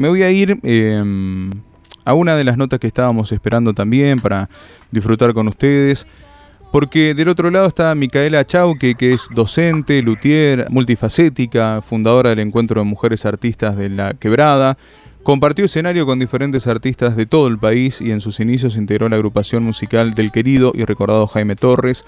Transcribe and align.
me 0.00 0.08
voy 0.08 0.22
a 0.22 0.30
ir 0.30 0.58
em, 0.62 1.50
a 2.06 2.14
una 2.14 2.34
de 2.34 2.44
las 2.44 2.56
notas 2.56 2.80
que 2.80 2.86
estábamos 2.86 3.32
esperando 3.32 3.74
también 3.74 4.18
para 4.18 4.48
disfrutar 4.90 5.34
con 5.34 5.46
ustedes. 5.46 6.06
Porque 6.72 7.14
del 7.14 7.28
otro 7.28 7.50
lado 7.50 7.66
está 7.66 7.94
Micaela 7.94 8.46
Chauque, 8.46 8.94
que 8.94 9.12
es 9.12 9.28
docente, 9.34 10.00
luthier, 10.02 10.66
multifacética, 10.70 11.82
fundadora 11.82 12.30
del 12.30 12.38
Encuentro 12.38 12.80
de 12.80 12.84
Mujeres 12.84 13.26
Artistas 13.26 13.76
de 13.76 13.90
la 13.90 14.14
Quebrada. 14.14 14.78
Compartió 15.22 15.66
escenario 15.66 16.06
con 16.06 16.18
diferentes 16.18 16.66
artistas 16.66 17.14
de 17.14 17.26
todo 17.26 17.48
el 17.48 17.58
país 17.58 18.00
y 18.00 18.10
en 18.10 18.22
sus 18.22 18.40
inicios 18.40 18.76
integró 18.76 19.08
la 19.08 19.16
agrupación 19.16 19.64
musical 19.64 20.14
del 20.14 20.32
querido 20.32 20.72
y 20.74 20.84
recordado 20.84 21.26
Jaime 21.26 21.56
Torres. 21.56 22.04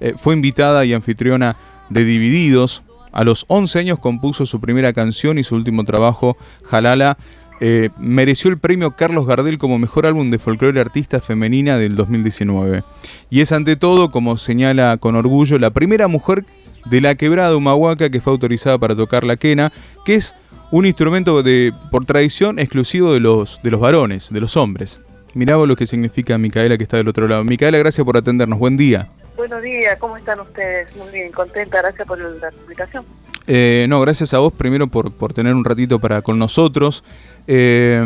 Eh, 0.00 0.14
fue 0.18 0.34
invitada 0.34 0.84
y 0.84 0.92
anfitriona 0.92 1.56
de 1.88 2.04
Divididos. 2.04 2.82
A 3.12 3.24
los 3.24 3.44
11 3.48 3.78
años 3.78 3.98
compuso 3.98 4.46
su 4.46 4.60
primera 4.60 4.92
canción 4.92 5.38
y 5.38 5.44
su 5.44 5.54
último 5.54 5.84
trabajo, 5.84 6.36
Jalala, 6.64 7.16
eh, 7.62 7.90
mereció 7.98 8.50
el 8.50 8.58
premio 8.58 8.92
Carlos 8.92 9.26
Gardel 9.26 9.58
como 9.58 9.78
mejor 9.78 10.06
álbum 10.06 10.30
de 10.30 10.38
folclore 10.38 10.80
artista 10.80 11.20
femenina 11.20 11.76
del 11.76 11.94
2019. 11.94 12.82
Y 13.28 13.40
es 13.42 13.52
ante 13.52 13.76
todo, 13.76 14.10
como 14.10 14.38
señala 14.38 14.96
con 14.96 15.14
orgullo, 15.14 15.58
la 15.58 15.70
primera 15.70 16.08
mujer 16.08 16.46
de 16.86 17.02
la 17.02 17.14
quebrada 17.16 17.54
Humahuaca 17.54 18.08
que 18.08 18.22
fue 18.22 18.32
autorizada 18.32 18.78
para 18.78 18.96
tocar 18.96 19.24
la 19.24 19.36
quena, 19.36 19.72
que 20.06 20.14
es 20.14 20.34
un 20.70 20.86
instrumento 20.86 21.42
de, 21.42 21.74
por 21.90 22.06
tradición 22.06 22.58
exclusivo 22.58 23.12
de 23.12 23.20
los, 23.20 23.60
de 23.62 23.70
los 23.70 23.80
varones, 23.80 24.30
de 24.30 24.40
los 24.40 24.56
hombres. 24.56 25.00
Mirá 25.34 25.56
vos 25.56 25.68
lo 25.68 25.76
que 25.76 25.86
significa 25.86 26.38
Micaela 26.38 26.78
que 26.78 26.84
está 26.84 26.96
del 26.96 27.08
otro 27.08 27.28
lado. 27.28 27.44
Micaela, 27.44 27.78
gracias 27.78 28.04
por 28.04 28.16
atendernos. 28.16 28.58
Buen 28.58 28.76
día. 28.76 29.10
Buenos 29.40 29.62
días, 29.62 29.96
¿cómo 29.98 30.18
están 30.18 30.38
ustedes? 30.40 30.94
Muy 30.96 31.08
bien, 31.08 31.32
contenta, 31.32 31.78
gracias 31.78 32.06
por 32.06 32.18
la 32.18 32.50
publicación. 32.50 33.06
Eh, 33.46 33.86
no, 33.88 33.98
gracias 34.02 34.34
a 34.34 34.38
vos 34.38 34.52
primero 34.52 34.86
por, 34.86 35.14
por 35.14 35.32
tener 35.32 35.54
un 35.54 35.64
ratito 35.64 35.98
para 35.98 36.20
con 36.20 36.38
nosotros. 36.38 37.02
Eh, 37.46 38.02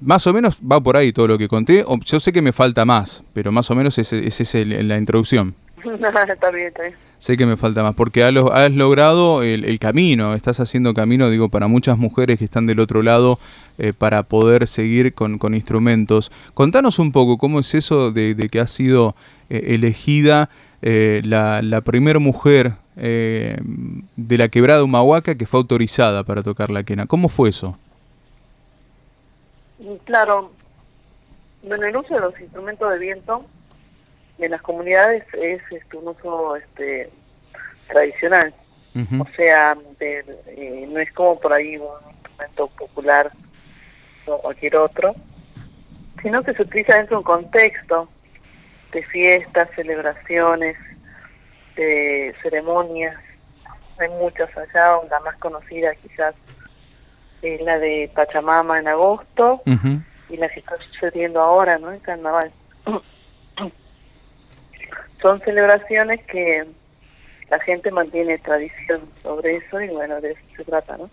más 0.00 0.26
o 0.26 0.32
menos 0.32 0.58
va 0.58 0.80
por 0.80 0.96
ahí 0.96 1.12
todo 1.12 1.28
lo 1.28 1.38
que 1.38 1.46
conté. 1.46 1.84
Yo 2.04 2.18
sé 2.18 2.32
que 2.32 2.42
me 2.42 2.52
falta 2.52 2.84
más, 2.84 3.22
pero 3.32 3.52
más 3.52 3.70
o 3.70 3.76
menos 3.76 3.96
esa 3.98 4.16
es, 4.16 4.40
es 4.40 4.66
la 4.66 4.98
introducción. 4.98 5.54
está 5.84 6.50
bien, 6.50 6.66
está 6.66 6.82
bien. 6.82 7.03
Sé 7.18 7.36
que 7.36 7.46
me 7.46 7.56
falta 7.56 7.82
más, 7.82 7.94
porque 7.94 8.22
has, 8.22 8.72
logrado 8.72 9.42
el, 9.42 9.78
camino, 9.78 10.34
estás 10.34 10.60
haciendo 10.60 10.92
camino, 10.92 11.30
digo, 11.30 11.48
para 11.48 11.68
muchas 11.68 11.96
mujeres 11.96 12.38
que 12.38 12.44
están 12.44 12.66
del 12.66 12.80
otro 12.80 13.02
lado, 13.02 13.38
eh, 13.78 13.92
para 13.92 14.24
poder 14.24 14.66
seguir 14.66 15.14
con, 15.14 15.38
instrumentos. 15.54 16.30
Contanos 16.52 16.98
un 16.98 17.12
poco 17.12 17.38
cómo 17.38 17.60
es 17.60 17.74
eso 17.74 18.12
de, 18.12 18.48
que 18.50 18.60
has 18.60 18.70
sido 18.70 19.14
elegida 19.48 20.50
la, 20.82 21.62
la 21.62 21.80
primera 21.80 22.18
mujer 22.18 22.74
eh, 22.96 23.56
de 24.14 24.38
la 24.38 24.48
quebrada 24.48 24.84
Humahuaca 24.84 25.34
que 25.34 25.46
fue 25.46 25.58
autorizada 25.58 26.22
para 26.22 26.42
tocar 26.42 26.70
la 26.70 26.84
quena. 26.84 27.06
¿Cómo 27.06 27.28
fue 27.28 27.48
eso? 27.48 27.76
Claro, 30.04 30.52
bueno, 31.62 31.86
el 31.86 31.96
uso 31.96 32.14
de 32.14 32.20
los 32.20 32.40
instrumentos 32.40 32.90
de 32.90 32.98
viento 32.98 33.44
en 34.38 34.50
las 34.50 34.62
comunidades 34.62 35.24
es 35.34 35.62
este, 35.70 35.96
un 35.96 36.08
uso 36.08 36.56
este, 36.56 37.10
tradicional. 37.88 38.54
O 39.18 39.26
sea, 39.34 39.76
eh, 39.98 40.86
no 40.88 41.00
es 41.00 41.10
como 41.12 41.40
por 41.40 41.52
ahí 41.52 41.76
un 41.76 41.88
instrumento 42.12 42.68
popular 42.78 43.32
o 44.26 44.38
cualquier 44.38 44.76
otro, 44.76 45.16
sino 46.22 46.44
que 46.44 46.54
se 46.54 46.62
utiliza 46.62 46.94
dentro 46.96 47.16
de 47.16 47.18
un 47.18 47.24
contexto 47.24 48.08
de 48.92 49.04
fiestas, 49.04 49.68
celebraciones, 49.74 50.76
de 51.74 52.34
ceremonias. 52.40 53.16
Hay 53.98 54.08
muchas 54.10 54.48
allá, 54.56 54.96
la 55.10 55.20
más 55.20 55.36
conocida 55.38 55.92
quizás 55.96 56.34
es 57.42 57.60
la 57.62 57.78
de 57.78 58.10
Pachamama 58.14 58.78
en 58.78 58.88
agosto 58.88 59.60
y 60.28 60.36
la 60.36 60.48
que 60.48 60.60
está 60.60 60.76
sucediendo 60.76 61.40
ahora, 61.40 61.78
¿no? 61.78 61.92
En 61.92 62.00
Carnaval. 62.00 62.52
Son 65.24 65.40
celebraciones 65.40 66.20
que 66.26 66.66
la 67.50 67.58
gente 67.60 67.90
mantiene 67.90 68.36
tradición 68.36 69.00
sobre 69.22 69.56
eso 69.56 69.80
y 69.80 69.88
bueno, 69.88 70.20
de 70.20 70.32
eso 70.32 70.40
se 70.54 70.64
trata, 70.64 70.98
¿no? 70.98 71.08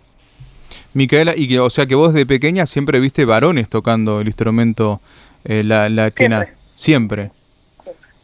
Micaela, 0.94 1.32
y 1.34 1.48
que, 1.48 1.62
o 1.62 1.70
sea 1.70 1.86
que 1.86 1.96
vos 1.96 2.14
de 2.14 2.26
pequeña 2.26 2.66
siempre 2.66 3.00
viste 3.00 3.24
varones 3.24 3.70
tocando 3.70 4.20
el 4.20 4.28
instrumento, 4.28 5.00
eh, 5.46 5.64
la, 5.64 5.88
la 5.88 6.12
quena. 6.12 6.46
Siempre. 6.76 7.32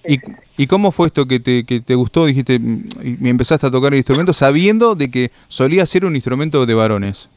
¿Y, 0.06 0.20
¿Y, 0.58 0.68
cómo 0.68 0.92
fue 0.92 1.08
esto 1.08 1.26
que 1.26 1.40
te, 1.40 1.64
que 1.64 1.80
te 1.80 1.96
gustó? 1.96 2.26
Dijiste, 2.26 2.60
y 3.02 3.30
empezaste 3.30 3.68
a 3.68 3.72
tocar 3.72 3.94
el 3.94 4.00
instrumento 4.00 4.34
sabiendo 4.34 4.94
de 4.94 5.10
que 5.10 5.32
solía 5.48 5.86
ser 5.86 6.04
un 6.04 6.16
instrumento 6.16 6.66
de 6.66 6.74
varones. 6.74 7.30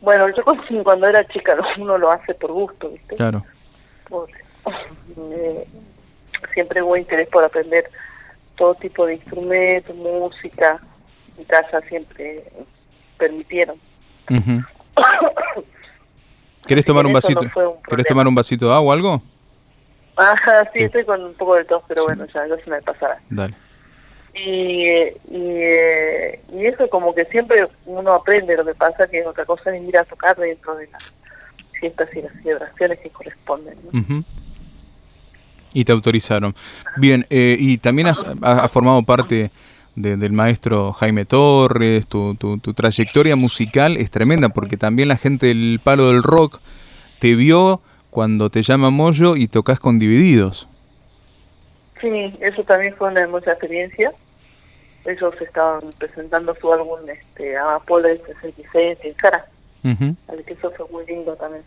Bueno, 0.00 0.26
yo 0.28 0.82
cuando 0.84 1.06
era 1.06 1.28
chica 1.28 1.54
uno 1.78 1.98
lo 1.98 2.10
hace 2.10 2.32
por 2.32 2.50
gusto, 2.50 2.88
¿viste? 2.88 3.16
Claro. 3.16 3.44
Eh, 5.16 5.66
siempre 6.52 6.82
hubo 6.82 6.96
interés 6.96 7.28
por 7.28 7.44
aprender 7.44 7.90
todo 8.56 8.74
tipo 8.74 9.06
de 9.06 9.14
instrumentos, 9.14 9.94
música. 9.96 10.80
Mi 11.36 11.44
casa 11.44 11.80
siempre 11.82 12.44
permitieron. 13.18 13.76
¿Querés 16.66 16.84
tomar 16.84 17.06
un 17.06 17.12
vasito? 17.12 17.40
¿Querés 17.88 18.06
tomar 18.06 18.28
un 18.28 18.34
vasito 18.34 18.68
de 18.68 18.74
agua 18.74 18.90
o 18.90 18.92
algo? 18.92 19.22
Ajá, 20.16 20.70
sí, 20.74 20.82
estoy 20.82 21.04
con 21.04 21.24
un 21.24 21.34
poco 21.34 21.54
de 21.54 21.64
tos, 21.64 21.82
pero 21.88 22.04
bueno, 22.04 22.26
ya, 22.34 22.46
no 22.46 22.56
se 22.56 22.70
me 22.70 22.80
pasará. 22.82 23.18
Dale. 23.30 23.54
Y, 24.34 24.86
y, 25.30 25.64
y, 26.52 26.66
eso 26.66 26.88
como 26.88 27.14
que 27.14 27.24
siempre 27.26 27.66
uno 27.86 28.12
aprende, 28.12 28.56
lo 28.56 28.64
que 28.64 28.74
pasa 28.74 29.08
que 29.08 29.26
otra 29.26 29.44
cosa 29.44 29.74
es 29.74 29.82
ir 29.82 29.96
a 29.96 30.04
tocar 30.04 30.36
dentro 30.36 30.76
de 30.76 30.86
las 30.88 31.12
fiestas 31.72 32.08
y 32.14 32.22
las 32.22 32.32
celebraciones 32.34 32.98
que 33.00 33.10
corresponden. 33.10 33.76
Y 35.72 35.84
te 35.84 35.92
autorizaron. 35.92 36.54
Bien, 36.96 37.26
eh, 37.30 37.56
y 37.58 37.78
también 37.78 38.08
has, 38.08 38.24
formado 38.70 39.02
parte 39.02 39.50
del 39.94 40.32
maestro 40.32 40.92
Jaime 40.92 41.24
Torres, 41.24 42.06
tu, 42.06 42.34
tu, 42.34 42.58
tu 42.58 42.74
trayectoria 42.74 43.36
musical 43.36 43.96
es 43.96 44.10
tremenda 44.10 44.48
porque 44.48 44.76
también 44.76 45.08
la 45.08 45.16
gente 45.16 45.46
del 45.46 45.80
palo 45.82 46.08
del 46.08 46.22
rock 46.22 46.60
te 47.18 47.34
vio 47.34 47.82
cuando 48.10 48.50
te 48.50 48.62
llama 48.62 48.90
Moyo 48.90 49.36
y 49.36 49.46
tocas 49.46 49.78
con 49.78 49.98
Divididos. 49.98 50.68
Sí, 52.00 52.34
eso 52.40 52.64
también 52.64 52.94
fue 52.96 53.08
una 53.08 53.20
hermosa 53.20 53.52
experiencia. 53.52 54.12
Ellos 55.04 55.34
estaban 55.40 55.92
presentando 55.98 56.54
su 56.60 56.72
álbum 56.72 56.98
este, 57.08 57.56
Apolo 57.56 58.08
del 58.08 58.20
66 58.26 58.98
en 59.02 59.14
Cara. 59.14 59.46
Así 59.82 60.44
que 60.44 60.54
eso 60.54 60.70
fue 60.76 60.86
muy 60.90 61.06
lindo 61.06 61.34
también. 61.36 61.62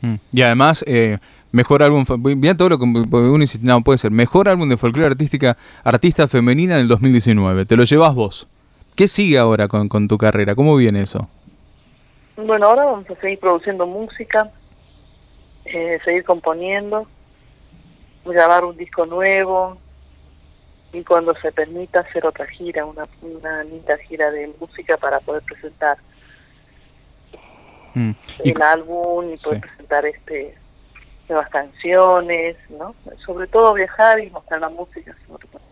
Mm. 0.00 0.14
Y 0.32 0.42
además, 0.42 0.84
eh, 0.86 1.18
mejor 1.52 1.82
álbum, 1.82 2.04
bien 2.38 2.56
todo 2.56 2.68
lo 2.68 2.78
que 2.78 2.84
uno 2.84 3.38
dice, 3.38 3.58
no, 3.62 3.80
puede 3.82 3.98
ser, 3.98 4.10
mejor 4.10 4.48
álbum 4.48 4.68
de 4.68 4.76
folclore 4.76 5.08
artística, 5.08 5.56
artista 5.84 6.28
femenina 6.28 6.76
del 6.76 6.88
2019. 6.88 7.64
Te 7.64 7.76
lo 7.76 7.84
llevas 7.84 8.14
vos. 8.14 8.48
¿Qué 8.94 9.08
sigue 9.08 9.38
ahora 9.38 9.68
con, 9.68 9.88
con 9.88 10.08
tu 10.08 10.16
carrera? 10.16 10.54
¿Cómo 10.54 10.76
viene 10.76 11.02
eso? 11.02 11.28
Bueno, 12.36 12.66
ahora 12.66 12.84
vamos 12.84 13.08
a 13.10 13.14
seguir 13.16 13.38
produciendo 13.38 13.86
música, 13.86 14.50
eh, 15.64 15.98
seguir 16.04 16.24
componiendo, 16.24 17.06
grabar 18.24 18.64
un 18.64 18.76
disco 18.76 19.04
nuevo 19.06 19.78
y 20.92 21.02
cuando 21.02 21.34
se 21.36 21.52
permita 21.52 22.00
hacer 22.00 22.26
otra 22.26 22.46
gira, 22.46 22.84
una, 22.84 23.04
una 23.22 23.64
linda 23.64 23.96
gira 23.98 24.30
de 24.30 24.52
música 24.60 24.96
para 24.96 25.18
poder 25.20 25.42
presentar 25.42 25.98
mm. 27.94 28.10
el 28.44 28.62
álbum 28.62 29.32
y 29.32 29.36
poder 29.36 29.60
presentar 29.60 30.06
este 30.06 30.56
nuevas 31.28 31.48
canciones, 31.50 32.56
¿no? 32.70 32.94
Sobre 33.24 33.46
todo 33.46 33.74
viajar 33.74 34.20
y 34.20 34.30
mostrar 34.30 34.60
la 34.60 34.68
música. 34.68 35.14
Sobre 35.26 35.46
todo 35.48 35.66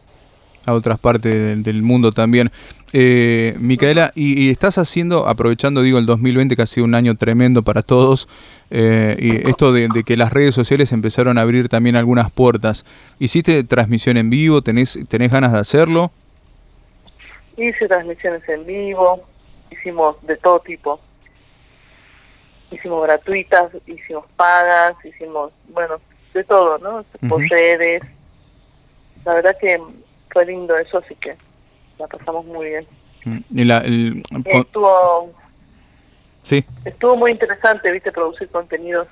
a 0.66 0.72
otras 0.72 0.98
partes 0.98 1.62
del, 1.62 1.82
mundo 1.82 2.10
también. 2.10 2.50
Eh, 2.92 3.54
Micaela, 3.58 4.12
y, 4.14 4.50
estás 4.50 4.78
haciendo, 4.78 5.26
aprovechando, 5.28 5.82
digo, 5.82 5.98
el 5.98 6.06
2020 6.06 6.56
que 6.56 6.62
ha 6.62 6.66
sido 6.66 6.84
un 6.84 6.94
año 6.94 7.16
tremendo 7.16 7.62
para 7.62 7.82
todos, 7.82 8.28
eh, 8.70 9.16
y 9.18 9.48
esto 9.48 9.72
de, 9.72 9.88
que 10.04 10.16
las 10.16 10.32
redes 10.32 10.54
sociales 10.54 10.92
empezaron 10.92 11.38
a 11.38 11.42
abrir 11.42 11.68
también 11.68 11.96
algunas 11.96 12.30
puertas. 12.30 12.84
¿Hiciste 13.18 13.64
transmisión 13.64 14.16
en 14.16 14.30
vivo? 14.30 14.62
¿Tenés, 14.62 14.98
tenés 15.08 15.30
ganas 15.30 15.52
de 15.52 15.58
hacerlo? 15.58 16.12
Hice 17.56 17.86
transmisiones 17.86 18.48
en 18.48 18.66
vivo, 18.66 19.22
hicimos 19.70 20.16
de 20.26 20.36
todo 20.36 20.60
tipo. 20.60 21.00
Hicimos 22.74 23.02
gratuitas, 23.04 23.70
hicimos 23.86 24.24
pagas, 24.36 24.96
hicimos, 25.04 25.52
bueno, 25.68 26.00
de 26.32 26.44
todo, 26.44 26.78
¿no? 26.78 27.04
Por 27.28 27.40
redes. 27.48 28.02
La 29.24 29.36
verdad 29.36 29.56
que 29.60 29.80
fue 30.30 30.44
lindo 30.44 30.76
eso, 30.76 30.98
así 30.98 31.14
que 31.14 31.36
la 31.98 32.06
pasamos 32.06 32.44
muy 32.46 32.66
bien. 32.66 32.86
Mm, 33.24 33.38
y 33.60 33.64
la, 33.64 33.78
estuvo, 33.78 35.32
sí. 36.42 36.64
estuvo 36.84 37.16
muy 37.16 37.30
interesante, 37.30 37.90
viste, 37.90 38.12
producir 38.12 38.48
contenidos 38.48 39.08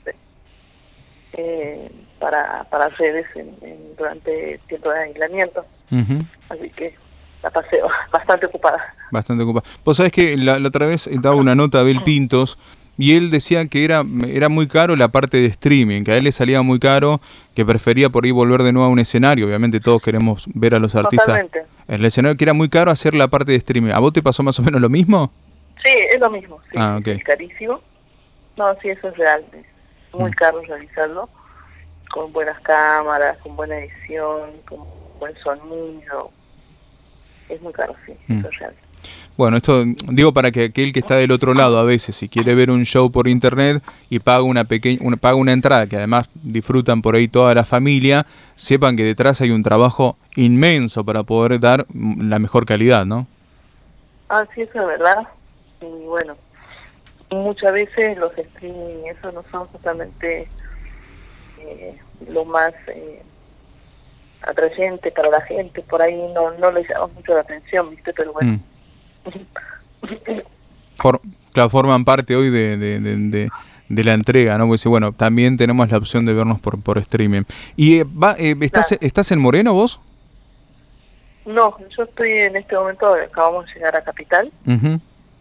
eh, 1.33 1.91
para, 2.19 2.65
para 2.65 2.89
redes 2.89 3.27
en, 3.37 3.97
durante 3.97 4.55
el 4.55 4.61
tiempo 4.61 4.91
de 4.91 4.99
aislamiento. 4.99 5.65
Así 6.49 6.71
que 6.71 6.95
la 7.43 7.51
pasé 7.51 7.81
bastante 8.13 8.47
ocupada. 8.47 8.95
Bastante 9.11 9.45
ocupada. 9.45 9.67
Vos 9.85 9.97
sabés 9.97 10.13
que 10.13 10.37
la, 10.37 10.57
otra 10.67 10.87
vez 10.87 11.09
daba 11.21 11.37
una 11.37 11.55
nota 11.55 11.79
a 11.79 11.81
Abel 11.83 12.03
Pintos 12.05 12.59
y 12.99 13.17
él 13.17 13.31
decía 13.31 13.67
que 13.67 13.85
era, 13.85 14.05
era 14.27 14.49
muy 14.49 14.69
caro 14.69 14.97
la 14.97 15.09
parte 15.09 15.41
de 15.41 15.47
streaming, 15.47 16.05
que 16.05 16.13
a 16.13 16.17
él 16.17 16.25
le 16.25 16.33
salía 16.33 16.63
muy 16.63 16.79
caro, 16.79 17.21
que 17.55 17.65
prefería 17.65 18.11
por 18.11 18.25
ahí 18.25 18.31
volver 18.31 18.63
de 18.63 18.73
nuevo 18.73 18.87
a 18.87 18.91
un 18.91 18.99
escenario. 18.99 19.47
Obviamente 19.47 19.81
todos 19.81 20.03
queremos 20.03 20.47
ver 20.55 20.75
a 20.75 20.79
los 20.79 20.95
artistas 20.95 21.47
en 21.89 21.95
el 21.95 22.05
escenario, 22.05 22.37
que 22.37 22.45
era 22.45 22.53
muy 22.53 22.69
caro 22.69 22.91
hacer 22.91 23.15
la 23.15 23.29
parte 23.29 23.53
de 23.53 23.59
streaming. 23.59 23.93
¿A 23.93 23.99
vos 23.99 24.13
te 24.13 24.23
pasó 24.23 24.43
más 24.43 24.59
o 24.59 24.63
menos 24.63 24.81
lo 24.81 24.89
mismo? 24.89 25.33
Sí, 25.83 25.91
es 26.13 26.21
lo 26.21 26.31
mismo, 26.31 26.61
sí, 26.71 26.77
ah, 26.79 27.01
es 27.05 27.25
carísimo. 27.25 27.81
No, 28.57 28.75
sí, 28.81 28.91
eso 28.91 29.09
es 29.09 29.17
real, 29.17 29.45
es 29.53 30.15
muy 30.15 30.31
mm. 30.31 30.35
caro 30.35 30.61
realizarlo, 30.63 31.29
con 32.13 32.33
buenas 32.33 32.61
cámaras, 32.61 33.39
con 33.39 33.57
buena 33.57 33.79
edición, 33.79 34.51
con 34.69 34.81
buen 35.19 35.35
sonido. 35.39 36.31
Es 37.49 37.61
muy 37.63 37.73
caro, 37.73 37.97
sí, 38.07 38.13
eso 38.13 38.35
mm. 38.35 38.47
es 38.47 38.59
real. 38.59 38.75
Bueno, 39.37 39.57
esto 39.57 39.85
digo 40.09 40.33
para 40.33 40.51
que 40.51 40.65
aquel 40.65 40.93
que 40.93 41.01
está 41.01 41.17
del 41.17 41.33
otro 41.33 41.55
lado 41.55 41.79
a 41.79 41.85
veces, 41.85 42.15
si 42.17 42.29
quiere 42.29 42.55
ver 42.55 42.71
un 42.71 42.85
show 42.85 43.11
por 43.11 43.29
internet 43.29 43.83
y 44.11 44.19
paga 44.19 44.43
una 44.43 44.65
pequeña, 44.65 44.99
una, 45.03 45.17
paga 45.17 45.37
una 45.37 45.53
entrada 45.53 45.87
que 45.87 45.97
además 45.97 46.29
disfrutan 46.35 47.01
por 47.01 47.15
ahí 47.15 47.29
toda 47.29 47.55
la 47.55 47.65
familia, 47.65 48.27
sepan 48.57 48.95
que 48.95 49.05
detrás 49.05 49.41
hay 49.41 49.51
un 49.51 49.63
trabajo 49.63 50.19
inmenso 50.37 51.05
para 51.05 51.23
poder 51.23 51.59
dar 51.61 51.87
la 51.95 52.39
mejor 52.39 52.67
calidad, 52.67 53.07
¿no? 53.07 53.27
Ah, 54.29 54.45
sí, 54.55 54.63
eso 54.63 54.81
es 54.83 54.87
verdad. 54.87 55.27
Y 55.81 56.07
bueno, 56.07 56.37
muchas 57.31 57.73
veces 57.73 58.19
los 58.19 58.37
streaming, 58.37 59.07
eso 59.07 59.33
no 59.33 59.43
son 59.51 59.67
totalmente 59.69 60.47
eh, 61.59 61.99
lo 62.29 62.45
más 62.45 62.75
eh, 62.89 63.23
atrayente 64.43 65.11
para 65.11 65.31
la 65.31 65.41
gente, 65.41 65.81
por 65.83 66.03
ahí 66.03 66.17
no, 66.35 66.51
no 66.59 66.71
le 66.71 66.83
llamamos 66.83 67.15
mucho 67.15 67.35
la 67.35 67.41
atención, 67.41 67.91
¿viste? 67.91 68.13
Pero 68.13 68.35
bueno. 68.35 68.53
Mm. 68.53 68.72
For, 70.97 71.21
claro, 71.53 71.71
forman 71.71 72.05
parte 72.05 72.37
hoy 72.37 72.51
de, 72.51 72.77
de, 72.77 73.51
de, 73.89 74.05
la 74.05 74.13
entrega, 74.13 74.59
¿no? 74.59 74.67
Pues 74.69 74.85
bueno, 74.85 75.13
también 75.13 75.57
tenemos 75.57 75.91
la 75.91 75.99
opción 75.99 76.25
de 76.25 76.35
vernos 76.35 76.61
por, 76.61 76.81
por 76.81 76.99
streaming. 76.99 77.43
¿Y 77.77 78.01
eh, 78.01 78.05
va, 78.05 78.35
eh, 78.39 78.57
estás, 78.61 78.93
estás 79.01 79.33
en 79.33 79.41
Moreno 79.41 79.75
vos? 79.75 80.01
No, 81.45 81.77
yo 81.97 82.05
estoy 82.05 82.31
en 82.31 82.57
este 82.57 82.77
momento, 82.77 83.15
acabamos 83.15 83.67
de 83.67 83.75
llegar 83.75 83.97
a 83.97 84.03
Capital. 84.03 84.53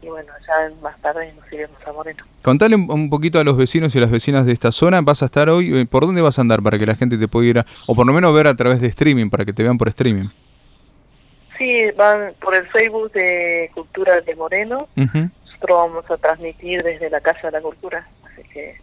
Y 0.04 0.07
bueno, 0.07 0.34
ya 0.48 0.75
más 0.81 1.00
tarde 1.00 1.31
nos 1.39 1.54
iremos 1.54 1.77
a 1.86 1.92
Moreno. 1.92 2.24
Contale 2.42 2.75
un, 2.75 3.10
poquito 3.12 3.39
a 3.39 3.44
los 3.44 3.56
vecinos 3.56 3.94
y 3.94 4.00
a 4.00 4.01
las 4.01 4.10
vecinas 4.10 4.48
de 4.48 4.51
esta 4.51 4.72
zona. 4.72 5.00
¿Vas 5.01 5.22
a 5.22 5.25
estar 5.25 5.48
hoy? 5.50 5.77
Eh, 5.77 5.86
¿Por 5.86 6.07
dónde 6.07 6.22
vas 6.22 6.39
a 6.39 6.42
andar 6.42 6.63
para 6.63 6.80
que 6.80 6.88
la 6.88 6.95
gente 6.95 7.19
te 7.19 7.27
pueda 7.27 7.48
ir 7.48 7.66
o 7.86 7.95
por 7.95 8.07
lo 8.07 8.13
menos 8.13 8.34
ver 8.34 8.48
a 8.48 8.56
través 8.56 8.81
de 8.81 8.88
streaming, 8.88 9.30
para 9.30 9.45
que 9.45 9.54
te 9.54 9.62
vean 9.62 9.77
por 9.77 9.89
streaming? 9.89 10.30
Sí, 11.62 11.92
van 11.92 12.34
por 12.42 12.56
el 12.56 12.68
Facebook 12.69 13.12
de 13.12 13.69
Cultura 13.75 14.19
de 14.19 14.36
Moreno. 14.36 14.88
Nosotros 14.96 15.30
vamos 15.69 16.10
a 16.10 16.18
transmitir 16.18 16.81
desde 16.81 17.08
la 17.12 17.22
Casa 17.22 17.40
de 17.44 17.52
la 17.52 17.62
Cultura, 17.62 18.08
así 18.25 18.42
que 18.50 18.81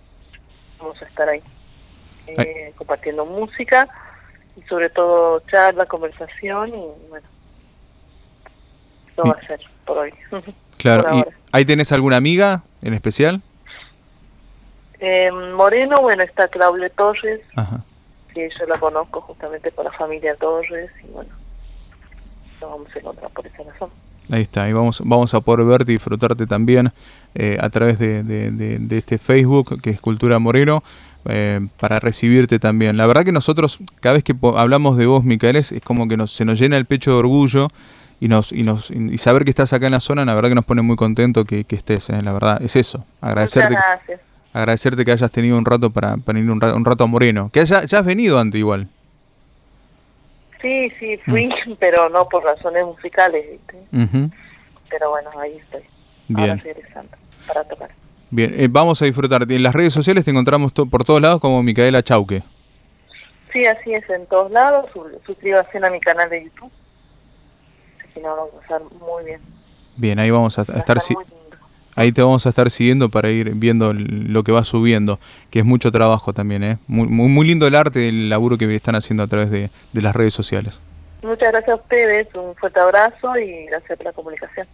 vamos 0.79 1.03
a 1.03 1.05
estar 1.07 1.29
ahí 1.29 1.43
eh, 2.29 2.73
compartiendo 2.77 3.27
música 3.27 3.89
y 4.55 4.63
sobre 4.69 4.91
todo 4.91 5.41
charla, 5.51 5.87
conversación 5.87 6.69
y 6.69 7.09
bueno, 7.09 7.27
eso 9.11 9.23
va 9.25 9.37
a 9.43 9.47
ser 9.49 9.61
por 9.85 9.99
hoy. 9.99 10.15
Claro, 10.77 11.13
¿y 11.13 11.25
ahí 11.51 11.65
tenés 11.65 11.91
alguna 11.91 12.19
amiga 12.19 12.63
en 12.83 12.95
especial? 12.95 13.43
Eh, 15.01 15.33
Moreno, 15.33 16.01
bueno, 16.01 16.23
está 16.23 16.47
Claudia 16.47 16.91
Torres, 16.91 17.41
que 18.33 18.49
yo 18.57 18.67
la 18.67 18.79
conozco 18.79 19.21
justamente 19.23 19.73
por 19.73 19.85
la 19.85 19.91
familia 19.91 20.37
Torres 20.37 20.93
y 21.03 21.09
bueno, 21.09 21.38
vamos 22.67 22.89
a 22.95 22.99
encontrar 22.99 23.31
por 23.31 23.47
esa 23.47 23.63
razón. 23.63 23.91
Ahí 24.31 24.43
está, 24.43 24.65
ahí 24.65 24.73
vamos, 24.73 25.01
vamos 25.05 25.33
a 25.33 25.41
poder 25.41 25.65
verte 25.65 25.93
y 25.93 25.95
disfrutarte 25.95 26.47
también 26.47 26.93
eh, 27.35 27.57
a 27.61 27.71
través 27.71 27.99
de, 27.99 28.23
de, 28.23 28.99
este 28.99 29.19
Facebook 29.19 29.81
que 29.81 29.91
es 29.91 30.01
Cultura 30.01 30.39
Moreno 30.39 30.83
eh, 31.25 31.61
para 31.81 31.99
recibirte 31.99 32.59
también. 32.59 32.99
La 32.99 33.07
verdad 33.07 33.25
que 33.25 33.33
nosotros, 33.33 33.79
cada 34.01 34.15
vez 34.15 34.25
que 34.25 34.35
hablamos 34.57 34.99
de 34.99 35.07
vos, 35.07 35.25
Micaeles, 35.25 35.73
es 35.73 35.81
como 35.81 36.09
que 36.09 36.19
nos, 36.19 36.33
se 36.33 36.45
nos 36.45 36.59
llena 36.59 36.77
el 36.77 36.85
pecho 36.85 37.13
de 37.13 37.17
orgullo 37.17 37.69
y 38.21 38.29
nos 38.29 38.53
y 38.53 38.65
nos 38.65 38.91
y 38.91 39.17
saber 39.17 39.45
que 39.45 39.51
estás 39.51 39.73
acá 39.73 39.87
en 39.87 39.93
la 39.93 40.01
zona, 40.01 40.25
la 40.25 40.35
verdad 40.35 40.51
que 40.51 40.57
nos 40.57 40.65
pone 40.65 40.83
muy 40.83 40.97
contento 40.97 41.45
que, 41.45 41.65
que 41.65 41.77
estés, 41.77 42.11
eh, 42.11 42.21
la 42.21 42.33
verdad, 42.33 42.61
es 42.63 42.77
eso, 42.77 43.05
agradecerte. 43.21 43.77
Agradecerte 44.53 45.05
que 45.05 45.13
hayas 45.13 45.31
tenido 45.31 45.57
un 45.59 45.65
rato 45.65 45.91
para, 45.91 46.17
para 46.17 46.39
ir 46.39 46.51
un 46.51 46.61
rato, 46.61 46.75
un 46.77 46.85
rato 46.85 47.05
a 47.05 47.07
Moreno. 47.07 47.51
Que 47.53 47.61
haya, 47.61 47.85
ya 47.85 47.99
has 47.99 48.05
venido 48.05 48.39
antes 48.39 48.59
igual. 48.59 48.89
Sí, 50.61 50.91
sí, 50.99 51.17
fui, 51.19 51.47
mm. 51.47 51.77
pero 51.79 52.09
no 52.09 52.29
por 52.29 52.45
razones 52.45 52.85
musicales, 52.85 53.45
¿viste? 53.51 54.31
Pero 54.91 55.11
bueno, 55.11 55.31
ahí 55.39 55.57
estoy. 55.57 55.83
Bien. 56.29 56.51
Ahora 56.51 56.63
regresando 56.63 57.17
para 57.47 57.65
tocar. 57.65 57.91
Bien, 58.31 58.53
eh, 58.55 58.69
vamos 58.71 59.01
a 59.01 59.07
disfrutar. 59.07 59.51
En 59.51 59.63
las 59.63 59.75
redes 59.75 59.93
sociales 59.93 60.25
te 60.25 60.31
encontramos 60.31 60.73
por 60.73 61.05
todos 61.05 61.21
lados 61.21 61.41
como 61.41 61.63
Micaela 61.63 62.03
Chauque. 62.03 62.43
Sí, 63.53 63.65
así 63.65 63.95
es, 63.95 64.09
en 64.11 64.27
todos 64.27 64.51
lados. 64.51 64.91
Suscríbase 65.25 65.79
a 65.79 65.91
mi 65.91 66.01
canal 66.01 66.29
de 66.29 66.45
YouTube. 66.45 66.71
Que 68.13 68.21
nos 68.21 68.37
vamos 68.37 68.55
a 68.55 68.61
pasar 68.61 68.83
muy 69.01 69.25
bien. 69.25 69.41
Bien, 69.97 70.19
ahí 70.19 70.31
vamos 70.31 70.59
a, 70.59 70.63
estar... 70.63 70.99
Ahí 71.99 72.13
te 72.13 72.23
vamos 72.23 72.47
a 72.47 72.51
estar 72.51 72.71
siguiendo 72.71 73.09
para 73.09 73.29
ir 73.29 73.55
viendo 73.57 73.93
lo 73.93 74.45
que 74.45 74.53
va 74.53 74.63
subiendo, 74.63 75.19
que 75.51 75.59
es 75.59 75.65
mucho 75.65 75.91
trabajo 75.91 76.33
también, 76.33 76.63
¿eh? 76.63 76.79
Muy, 76.87 77.09
muy, 77.09 77.45
lindo 77.45 77.67
el 77.67 77.75
arte, 77.75 78.09
el 78.09 78.29
laburo 78.29 78.57
que 78.57 78.73
están 78.73 78.95
haciendo 78.95 79.25
a 79.25 79.27
través 79.27 79.51
de, 79.51 79.71
de 79.93 80.03
las 80.03 80.15
redes 80.15 80.33
sociales. 80.33 80.81
Muchas 81.25 81.51
gracias 81.51 81.71
a 81.71 81.75
ustedes, 81.75 82.29
un 82.37 82.55
fuerte 82.55 82.79
abrazo 82.79 83.37
y 83.37 83.67
gracias 83.67 83.99
por 83.99 84.07
la 84.07 84.13
comunicación. 84.13 84.69